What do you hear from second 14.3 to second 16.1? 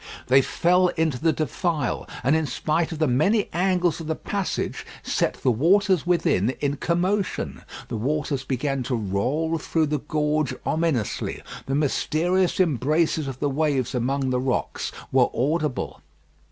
the rocks were audible.